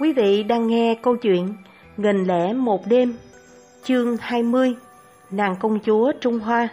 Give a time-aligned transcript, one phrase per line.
[0.00, 1.54] Quý vị đang nghe câu chuyện
[1.96, 3.14] Nghìn lẻ một đêm,
[3.84, 4.74] chương 20,
[5.30, 6.68] Nàng công chúa Trung Hoa.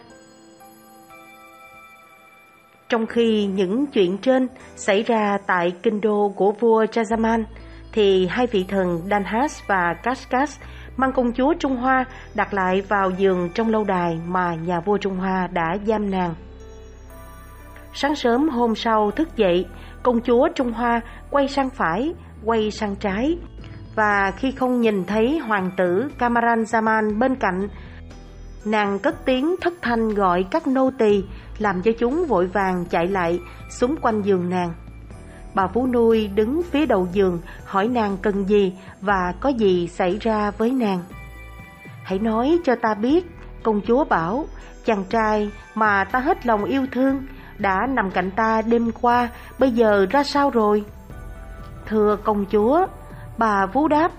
[2.89, 7.43] Trong khi những chuyện trên xảy ra tại kinh đô của vua Chazaman,
[7.91, 10.59] thì hai vị thần Danhas và Kaskas
[10.97, 12.05] mang công chúa Trung Hoa
[12.35, 16.35] đặt lại vào giường trong lâu đài mà nhà vua Trung Hoa đã giam nàng.
[17.93, 19.65] Sáng sớm hôm sau thức dậy,
[20.03, 21.01] công chúa Trung Hoa
[21.31, 22.13] quay sang phải,
[22.45, 23.37] quay sang trái,
[23.95, 27.67] và khi không nhìn thấy hoàng tử Kamaran Zaman bên cạnh,
[28.65, 31.23] nàng cất tiếng thất thanh gọi các nô tỳ,
[31.59, 33.39] làm cho chúng vội vàng chạy lại
[33.69, 34.73] xung quanh giường nàng.
[35.53, 40.17] Bà Phú Nuôi đứng phía đầu giường hỏi nàng cần gì và có gì xảy
[40.21, 40.99] ra với nàng.
[42.03, 43.25] Hãy nói cho ta biết,
[43.63, 44.45] công chúa bảo,
[44.85, 47.25] chàng trai mà ta hết lòng yêu thương
[47.57, 50.83] đã nằm cạnh ta đêm qua, bây giờ ra sao rồi?
[51.87, 52.85] Thưa công chúa,
[53.37, 54.11] bà vú đáp,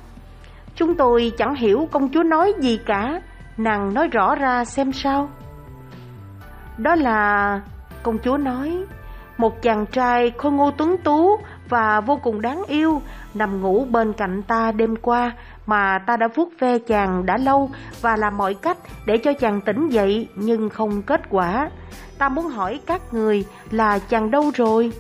[0.74, 3.20] chúng tôi chẳng hiểu công chúa nói gì cả,
[3.56, 5.28] nàng nói rõ ra xem sao.
[6.78, 7.60] Đó là...
[8.02, 8.84] công chúa nói,
[9.38, 11.36] một chàng trai khôi ngô tuấn tú
[11.68, 13.02] và vô cùng đáng yêu
[13.34, 15.32] nằm ngủ bên cạnh ta đêm qua
[15.66, 19.60] mà ta đã vuốt ve chàng đã lâu và làm mọi cách để cho chàng
[19.60, 21.70] tỉnh dậy nhưng không kết quả.
[22.18, 24.92] Ta muốn hỏi các người là chàng đâu rồi?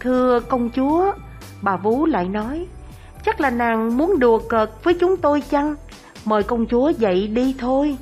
[0.00, 1.12] Thưa công chúa,
[1.62, 2.66] bà Vú lại nói,
[3.24, 5.74] chắc là nàng muốn đùa cợt với chúng tôi chăng?
[6.24, 7.96] Mời công chúa dậy đi thôi.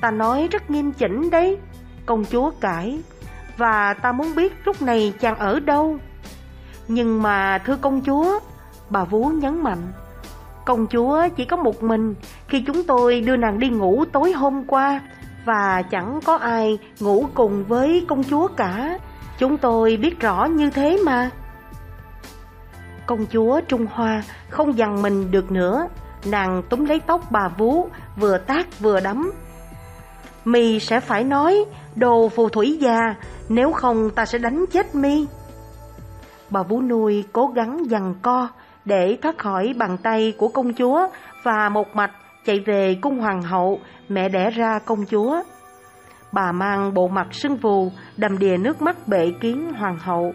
[0.00, 1.58] Ta nói rất nghiêm chỉnh đấy,
[2.06, 3.00] công chúa cãi
[3.56, 5.98] và ta muốn biết lúc này chàng ở đâu.
[6.88, 8.40] Nhưng mà thưa công chúa,
[8.90, 9.92] bà Vú nhấn mạnh,
[10.64, 12.14] công chúa chỉ có một mình
[12.48, 15.00] khi chúng tôi đưa nàng đi ngủ tối hôm qua
[15.44, 18.98] và chẳng có ai ngủ cùng với công chúa cả.
[19.38, 21.30] Chúng tôi biết rõ như thế mà.
[23.06, 25.88] Công chúa Trung Hoa không dằn mình được nữa,
[26.24, 29.30] nàng túm lấy tóc bà Vú, vừa tác vừa đấm.
[30.44, 31.64] Mi sẽ phải nói,
[31.96, 33.14] đồ phù thủy già,
[33.48, 35.26] nếu không ta sẽ đánh chết mi.
[36.50, 38.48] Bà Vú nuôi cố gắng dằn co
[38.84, 41.08] để thoát khỏi bàn tay của công chúa
[41.42, 42.12] và một mạch
[42.44, 45.42] chạy về cung hoàng hậu, mẹ đẻ ra công chúa.
[46.32, 50.32] Bà mang bộ mặt sưng vù, đầm đìa nước mắt bệ kiến hoàng hậu.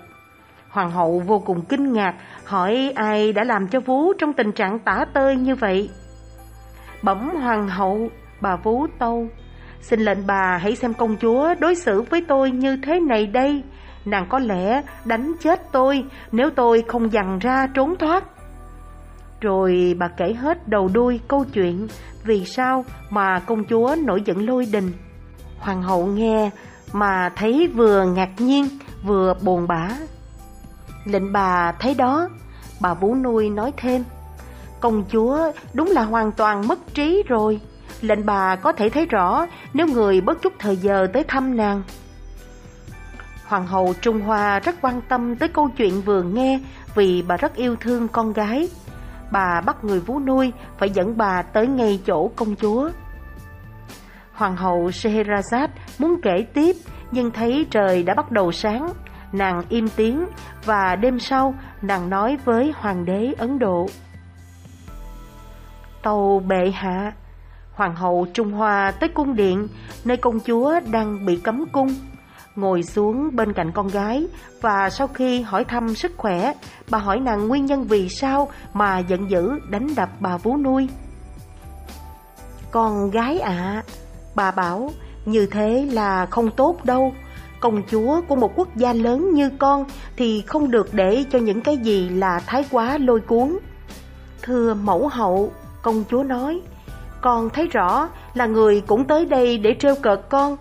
[0.69, 2.15] Hoàng hậu vô cùng kinh ngạc,
[2.45, 5.89] hỏi ai đã làm cho Vú trong tình trạng tả tơi như vậy.
[7.03, 8.09] Bẩm hoàng hậu,
[8.41, 9.27] bà Vú tâu,
[9.83, 13.63] Xin lệnh bà hãy xem công chúa đối xử với tôi như thế này đây.
[14.05, 18.23] Nàng có lẽ đánh chết tôi nếu tôi không dằn ra trốn thoát.
[19.41, 21.87] Rồi bà kể hết đầu đuôi câu chuyện
[22.23, 24.91] vì sao mà công chúa nổi giận lôi đình.
[25.63, 26.49] Hoàng hậu nghe
[26.93, 28.67] mà thấy vừa ngạc nhiên
[29.03, 29.89] vừa buồn bã.
[31.05, 32.29] Lệnh bà thấy đó,
[32.79, 34.03] bà vú Nuôi nói thêm,
[34.79, 37.59] công chúa đúng là hoàn toàn mất trí rồi
[38.01, 41.81] lệnh bà có thể thấy rõ nếu người bất chút thời giờ tới thăm nàng.
[43.45, 46.59] Hoàng hậu Trung Hoa rất quan tâm tới câu chuyện vừa nghe
[46.95, 48.69] vì bà rất yêu thương con gái.
[49.31, 52.89] Bà bắt người vú nuôi phải dẫn bà tới ngay chỗ công chúa.
[54.33, 55.67] Hoàng hậu Scheherazade
[55.99, 56.75] muốn kể tiếp
[57.11, 58.89] nhưng thấy trời đã bắt đầu sáng.
[59.31, 60.25] Nàng im tiếng
[60.65, 63.87] và đêm sau nàng nói với hoàng đế Ấn Độ.
[66.03, 67.13] Tàu bệ hạ,
[67.73, 69.67] Hoàng hậu Trung Hoa tới cung điện,
[70.05, 71.95] nơi công chúa đang bị cấm cung.
[72.55, 74.27] Ngồi xuống bên cạnh con gái
[74.61, 76.53] và sau khi hỏi thăm sức khỏe,
[76.89, 80.89] bà hỏi nàng nguyên nhân vì sao mà giận dữ đánh đập bà vú nuôi.
[82.71, 83.83] Con gái ạ,
[84.35, 84.91] bà bảo
[85.25, 87.13] như thế là không tốt đâu.
[87.59, 89.85] Công chúa của một quốc gia lớn như con
[90.15, 93.57] thì không được để cho những cái gì là thái quá lôi cuốn.
[94.41, 95.51] Thưa mẫu hậu,
[95.81, 96.61] công chúa nói,
[97.21, 100.57] con thấy rõ là người cũng tới đây để trêu cợt con.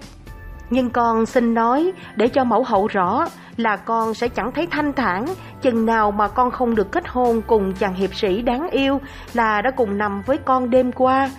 [0.71, 4.93] Nhưng con xin nói để cho mẫu hậu rõ là con sẽ chẳng thấy thanh
[4.93, 5.27] thản
[5.63, 9.01] chừng nào mà con không được kết hôn cùng chàng hiệp sĩ đáng yêu
[9.35, 11.31] là đã cùng nằm với con đêm qua.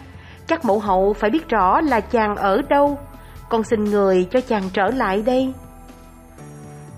[0.47, 2.99] Chắc mẫu hậu phải biết rõ là chàng ở đâu.
[3.49, 5.53] Con xin người cho chàng trở lại đây.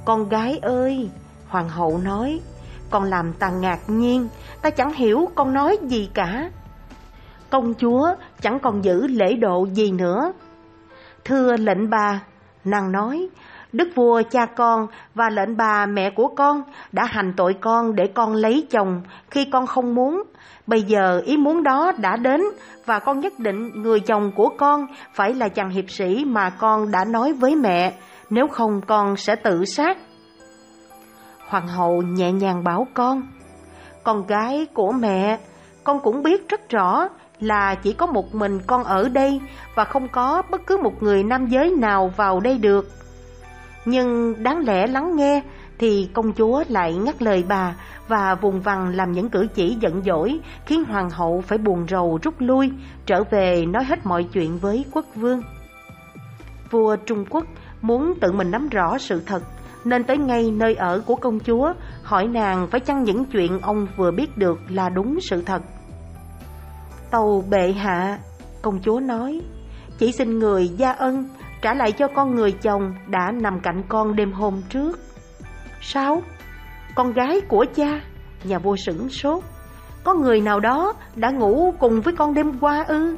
[0.05, 1.09] Con gái ơi,
[1.47, 2.39] hoàng hậu nói,
[2.89, 4.27] con làm ta ngạc nhiên,
[4.61, 6.49] ta chẳng hiểu con nói gì cả
[7.49, 10.33] công chúa chẳng còn giữ lễ độ gì nữa.
[11.25, 12.21] Thưa lệnh bà,
[12.63, 13.29] nàng nói,
[13.77, 18.07] đức vua cha con và lệnh bà mẹ của con đã hành tội con để
[18.07, 19.01] con lấy chồng
[19.31, 20.23] khi con không muốn.
[20.67, 22.41] Bây giờ ý muốn đó đã đến
[22.85, 26.91] và con nhất định người chồng của con phải là chàng hiệp sĩ mà con
[26.91, 27.93] đã nói với mẹ,
[28.29, 29.97] nếu không con sẽ tự sát.
[31.47, 33.21] Hoàng hậu nhẹ nhàng bảo con,
[34.03, 35.39] Con gái của mẹ,
[35.83, 37.07] con cũng biết rất rõ
[37.39, 39.41] là chỉ có một mình con ở đây
[39.75, 43.04] và không có bất cứ một người nam giới nào vào đây được.
[43.85, 45.41] Nhưng đáng lẽ lắng nghe
[45.79, 47.75] thì công chúa lại ngắt lời bà
[48.07, 52.19] và vùng vằng làm những cử chỉ giận dỗi khiến hoàng hậu phải buồn rầu
[52.23, 52.71] rút lui,
[53.05, 55.41] trở về nói hết mọi chuyện với quốc vương.
[56.71, 57.45] Vua Trung Quốc
[57.81, 59.43] muốn tự mình nắm rõ sự thật
[59.85, 61.73] nên tới ngay nơi ở của công chúa
[62.03, 65.61] hỏi nàng phải chăng những chuyện ông vừa biết được là đúng sự thật.
[67.11, 68.19] Tàu bệ hạ,
[68.61, 69.41] công chúa nói,
[69.97, 71.29] chỉ xin người gia ân
[71.61, 74.99] trả lại cho con người chồng đã nằm cạnh con đêm hôm trước.
[75.81, 76.21] 6.
[76.95, 78.01] Con gái của cha?
[78.43, 79.43] Nhà vua sửng sốt.
[80.03, 83.17] Có người nào đó đã ngủ cùng với con đêm qua ư?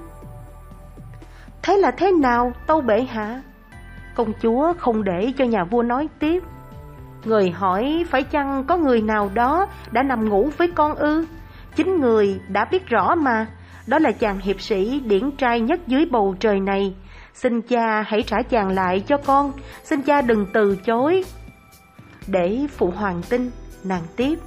[1.64, 3.42] Thế là thế nào, tâu bệ hạ?
[4.16, 6.44] Công chúa không để cho nhà vua nói tiếp.
[7.26, 11.26] Người hỏi phải chăng có người nào đó đã nằm ngủ với con ư?
[11.76, 13.48] Chính người đã biết rõ mà,
[13.88, 16.96] đó là chàng hiệp sĩ điển trai nhất dưới bầu trời này.
[17.42, 19.54] Xin cha hãy trả chàng lại cho con,
[19.84, 21.24] xin cha đừng từ chối.
[22.28, 23.52] Để phụ hoàng tin,
[23.84, 24.40] nàng tiếp.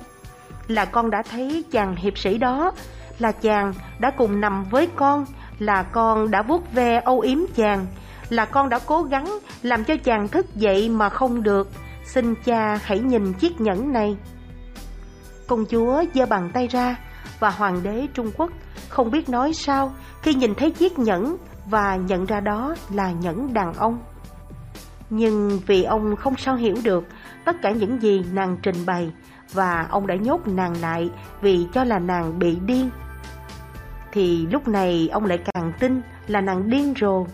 [0.69, 2.73] Là con đã thấy chàng hiệp sĩ đó,
[3.19, 5.25] là chàng đã cùng nằm với con,
[5.59, 7.87] là con đã vuốt ve âu yếm chàng,
[8.29, 11.69] là con đã cố gắng làm cho chàng thức dậy mà không được.
[12.05, 14.17] Xin cha hãy nhìn chiếc nhẫn này.
[15.47, 16.97] Công chúa giơ bàn tay ra
[17.41, 18.51] và hoàng đế Trung Quốc
[18.89, 19.93] không biết nói sao
[20.23, 21.37] khi nhìn thấy chiếc nhẫn
[21.67, 23.99] và nhận ra đó là nhẫn đàn ông.
[25.11, 27.05] Nhưng vì ông không sao hiểu được
[27.45, 29.13] tất cả những gì nàng trình bày
[29.53, 31.11] và ông đã nhốt nàng lại
[31.41, 32.91] vì cho là nàng bị điên.
[34.13, 37.27] Thì lúc này ông lại càng tin là nàng điên rồ.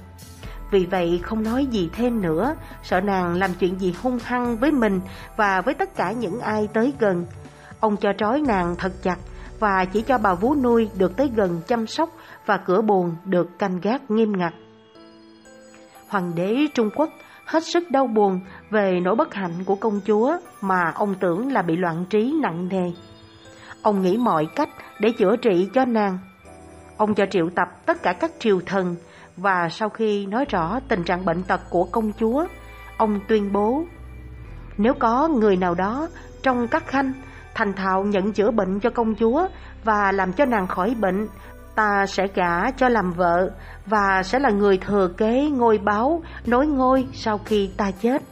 [0.70, 4.72] Vì vậy không nói gì thêm nữa, sợ nàng làm chuyện gì hung hăng với
[4.72, 5.00] mình
[5.36, 7.26] và với tất cả những ai tới gần.
[7.80, 9.18] Ông cho trói nàng thật chặt
[9.58, 12.10] và chỉ cho bà vú nuôi được tới gần chăm sóc
[12.46, 14.54] và cửa buồn được canh gác nghiêm ngặt.
[16.08, 17.10] Hoàng đế Trung Quốc
[17.44, 21.62] hết sức đau buồn về nỗi bất hạnh của công chúa mà ông tưởng là
[21.62, 22.92] bị loạn trí nặng nề.
[23.82, 24.68] Ông nghĩ mọi cách
[25.00, 26.18] để chữa trị cho nàng.
[26.96, 28.96] Ông cho triệu tập tất cả các triều thần
[29.36, 32.46] và sau khi nói rõ tình trạng bệnh tật của công chúa,
[32.96, 33.84] ông tuyên bố
[34.78, 36.08] nếu có người nào đó
[36.42, 37.12] trong các khanh
[37.56, 39.48] thành thạo nhận chữa bệnh cho công chúa
[39.84, 41.28] và làm cho nàng khỏi bệnh,
[41.74, 43.50] ta sẽ gả cho làm vợ
[43.86, 48.22] và sẽ là người thừa kế ngôi báo nối ngôi sau khi ta chết.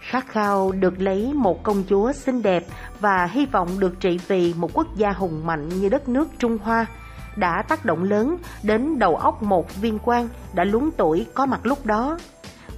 [0.00, 2.64] Khát khao được lấy một công chúa xinh đẹp
[3.00, 6.58] và hy vọng được trị vì một quốc gia hùng mạnh như đất nước Trung
[6.58, 6.86] Hoa
[7.36, 11.60] đã tác động lớn đến đầu óc một viên quan đã lún tuổi có mặt
[11.62, 12.18] lúc đó.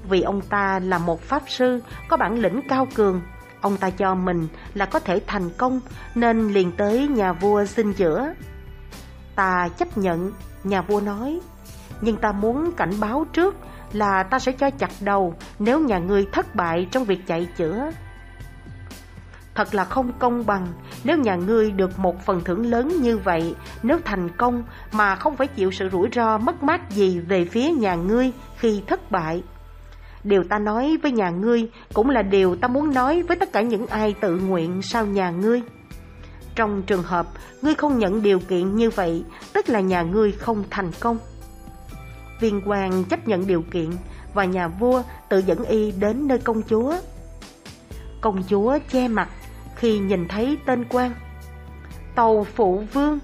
[0.09, 3.21] Vì ông ta là một pháp sư có bản lĩnh cao cường
[3.63, 5.81] Ông ta cho mình là có thể thành công
[6.15, 8.35] nên liền tới nhà vua xin chữa.
[9.35, 10.33] Ta chấp nhận,
[10.65, 11.41] nhà vua nói,
[12.01, 13.57] nhưng ta muốn cảnh báo trước
[13.93, 17.91] là ta sẽ cho chặt đầu nếu nhà ngươi thất bại trong việc chạy chữa.
[19.55, 20.67] Thật là không công bằng
[21.05, 24.63] nếu nhà ngươi được một phần thưởng lớn như vậy nếu thành công
[24.93, 28.83] mà không phải chịu sự rủi ro mất mát gì về phía nhà ngươi khi
[28.87, 29.43] thất bại.
[30.25, 33.61] Điều ta nói với nhà ngươi cũng là điều ta muốn nói với tất cả
[33.61, 35.63] những ai tự nguyện sau nhà ngươi.
[36.55, 37.27] Trong trường hợp
[37.63, 41.19] ngươi không nhận điều kiện như vậy, tức là nhà ngươi không thành công.
[42.41, 43.91] Viên quan chấp nhận điều kiện
[44.35, 46.95] và nhà vua tự dẫn y đến nơi công chúa.
[48.21, 49.29] Công chúa che mặt
[49.77, 51.13] khi nhìn thấy tên quan.
[52.15, 53.19] Tàu phụ vương,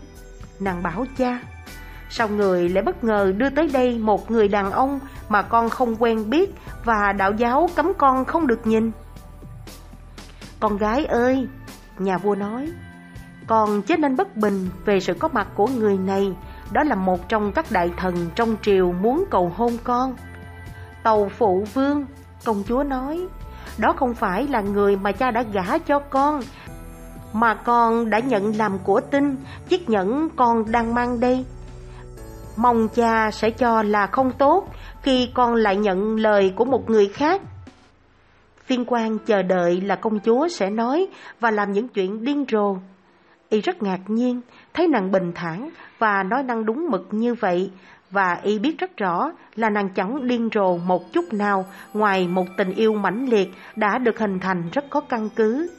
[0.60, 1.40] nàng bảo cha.
[2.10, 5.96] Sao người lại bất ngờ đưa tới đây một người đàn ông mà con không
[5.98, 6.54] quen biết
[6.88, 8.90] và đạo giáo cấm con không được nhìn?
[10.60, 11.48] Con gái ơi,
[11.98, 12.72] nhà vua nói,
[13.46, 16.32] con chết nên bất bình về sự có mặt của người này,
[16.72, 20.16] đó là một trong các đại thần trong triều muốn cầu hôn con.
[21.02, 22.06] Tàu phụ vương,
[22.44, 23.26] công chúa nói,
[23.78, 26.40] đó không phải là người mà cha đã gả cho con,
[27.32, 29.36] mà con đã nhận làm của tinh,
[29.68, 31.44] chiếc nhẫn con đang mang đây
[32.58, 34.68] mong cha sẽ cho là không tốt
[35.02, 37.42] khi con lại nhận lời của một người khác.
[38.66, 41.06] Viên quan chờ đợi là công chúa sẽ nói
[41.40, 42.76] và làm những chuyện điên rồ.
[43.48, 44.40] Y rất ngạc nhiên,
[44.74, 47.70] thấy nàng bình thản và nói năng đúng mực như vậy,
[48.10, 52.46] và y biết rất rõ là nàng chẳng điên rồ một chút nào ngoài một
[52.56, 55.70] tình yêu mãnh liệt đã được hình thành rất có căn cứ.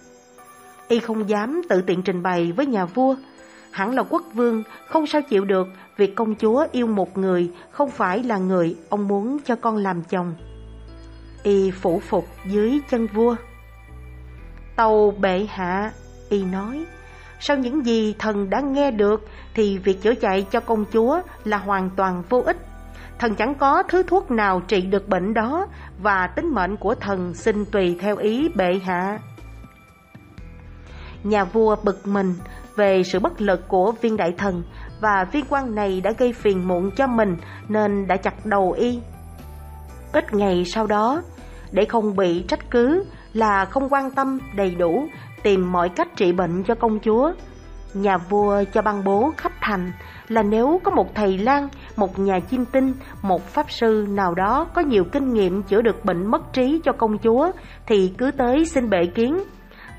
[0.88, 3.16] Y không dám tự tiện trình bày với nhà vua,
[3.80, 5.68] hẳn là quốc vương không sao chịu được
[5.98, 10.04] việc công chúa yêu một người không phải là người ông muốn cho con làm
[10.04, 10.36] chồng.
[11.44, 13.36] Y phủ phục dưới chân vua.
[14.76, 15.92] Tàu bệ hạ,
[16.30, 16.86] y nói,
[17.40, 21.58] sau những gì thần đã nghe được thì việc chữa chạy cho công chúa là
[21.58, 22.58] hoàn toàn vô ích.
[23.20, 25.68] Thần chẳng có thứ thuốc nào trị được bệnh đó
[26.02, 29.20] và tính mệnh của thần xin tùy theo ý bệ hạ.
[31.24, 32.36] Nhà vua bực mình
[32.76, 34.64] về sự bất lực của viên đại thần
[35.02, 39.00] và viên quan này đã gây phiền muộn cho mình nên đã chặt đầu y.
[40.14, 41.22] Ít ngày sau đó,
[41.72, 45.08] để không bị trách cứ là không quan tâm đầy đủ
[45.44, 47.32] tìm mọi cách trị bệnh cho công chúa.
[47.94, 49.92] Nhà vua cho ban bố khắp thành
[50.28, 54.68] là nếu có một thầy lang, một nhà chiêm tinh, một pháp sư nào đó
[54.74, 57.52] có nhiều kinh nghiệm chữa được bệnh mất trí cho công chúa
[57.88, 59.44] thì cứ tới xin bệ kiến,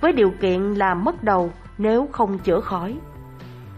[0.00, 1.50] với điều kiện là mất đầu
[1.80, 2.98] nếu không chữa khỏi.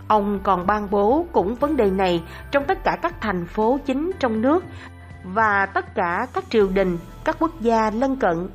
[0.08, 4.10] Ông còn ban bố cũng vấn đề này trong tất cả các thành phố chính
[4.18, 4.64] trong nước
[5.24, 8.48] và tất cả các triều đình, các quốc gia lân cận.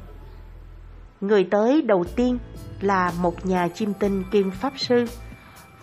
[1.22, 2.38] Người tới đầu tiên
[2.82, 5.06] là một nhà chiêm tinh kiêm pháp sư.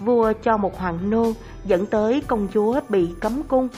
[0.01, 1.33] Vua cho một hoàng nô
[1.65, 3.69] dẫn tới công chúa bị cấm cung.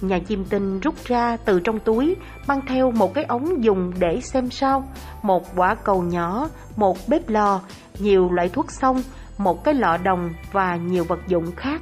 [0.00, 2.16] Nhà chiêm tinh rút ra từ trong túi,
[2.46, 4.88] mang theo một cái ống dùng để xem sao,
[5.22, 7.60] một quả cầu nhỏ, một bếp lò,
[7.98, 9.02] nhiều loại thuốc xong,
[9.38, 11.80] một cái lọ đồng và nhiều vật dụng khác.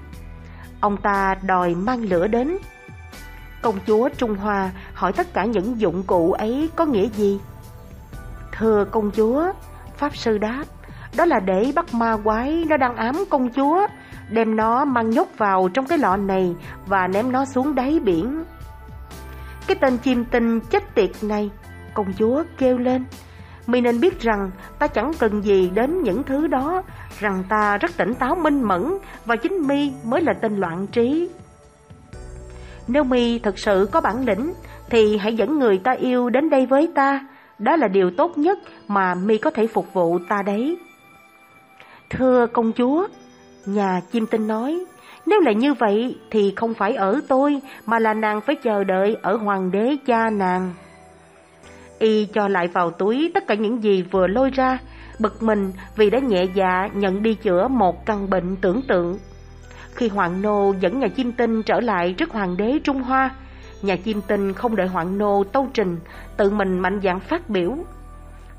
[0.81, 2.57] Ông ta đòi mang lửa đến.
[3.63, 7.41] Công chúa Trung Hoa hỏi tất cả những dụng cụ ấy có nghĩa gì?
[8.53, 9.53] Thưa công chúa,
[9.97, 10.65] Pháp Sư đáp,
[11.17, 13.87] đó là để bắt ma quái nó đang ám công chúa,
[14.31, 16.55] đem nó mang nhốt vào trong cái lọ này
[16.87, 18.45] và ném nó xuống đáy biển.
[19.67, 21.51] Cái tên chim tinh chết tiệt này,
[21.95, 23.05] công chúa kêu lên,
[23.67, 26.83] mi nên biết rằng ta chẳng cần gì đến những thứ đó,
[27.25, 28.85] rằng ta rất tỉnh táo minh mẫn
[29.25, 31.28] và chính mi mới là tên loạn trí.
[32.88, 34.52] Nếu mi thực sự có bản lĩnh
[34.90, 37.26] thì hãy dẫn người ta yêu đến đây với ta,
[37.59, 40.78] đó là điều tốt nhất mà mi có thể phục vụ ta đấy.
[42.11, 43.07] Thưa công chúa,
[43.66, 44.85] nhà chim tinh nói,
[45.26, 49.16] nếu là như vậy thì không phải ở tôi mà là nàng phải chờ đợi
[49.23, 50.75] ở hoàng đế cha nàng.
[51.99, 54.78] Y cho lại vào túi tất cả những gì vừa lôi ra,
[55.25, 59.19] bực mình vì đã nhẹ dạ nhận đi chữa một căn bệnh tưởng tượng.
[59.95, 63.31] Khi Hoàng Nô dẫn nhà chim tinh trở lại trước Hoàng đế Trung Hoa,
[63.83, 65.99] nhà chim tinh không đợi Hoàng Nô tâu trình,
[66.37, 67.76] tự mình mạnh dạn phát biểu.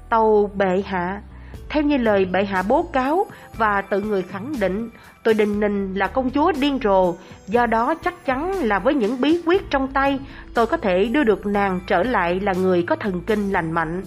[0.09, 1.21] Tâu bệ hạ,
[1.69, 3.25] theo như lời bệ hạ bố cáo
[3.57, 4.89] và tự người khẳng định,
[5.23, 7.15] tôi đình nình là công chúa điên rồ,
[7.47, 10.19] do đó chắc chắn là với những bí quyết trong tay,
[10.53, 14.03] tôi có thể đưa được nàng trở lại là người có thần kinh lành mạnh.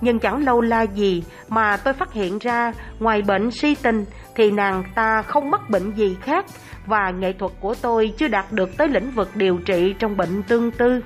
[0.00, 4.04] Nhưng chẳng lâu la gì mà tôi phát hiện ra ngoài bệnh si tình
[4.36, 6.46] thì nàng ta không mắc bệnh gì khác
[6.86, 10.42] và nghệ thuật của tôi chưa đạt được tới lĩnh vực điều trị trong bệnh
[10.42, 11.00] tương tư.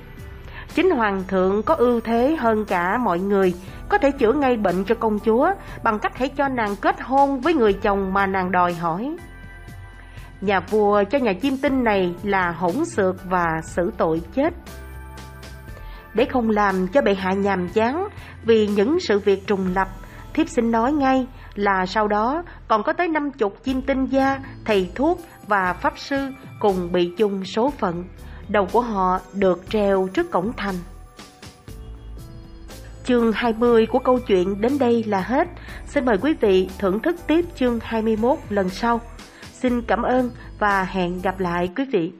[0.75, 3.53] Chính hoàng thượng có ưu thế hơn cả mọi người,
[3.89, 5.49] có thể chữa ngay bệnh cho công chúa
[5.83, 9.15] bằng cách hãy cho nàng kết hôn với người chồng mà nàng đòi hỏi.
[10.41, 14.53] Nhà vua cho nhà chim tinh này là hỗn xược và xử tội chết.
[16.13, 18.07] Để không làm cho bệ hạ nhàm chán
[18.45, 19.87] vì những sự việc trùng lập,
[20.33, 24.39] thiếp xin nói ngay là sau đó còn có tới năm chục chim tinh gia,
[24.65, 26.27] thầy thuốc và pháp sư
[26.59, 28.03] cùng bị chung số phận.
[28.49, 30.75] Đầu của họ được treo trước cổng thành.
[33.03, 35.47] Chương 20 của câu chuyện đến đây là hết.
[35.87, 39.01] Xin mời quý vị thưởng thức tiếp chương 21 lần sau.
[39.53, 42.11] Xin cảm ơn và hẹn gặp lại quý vị.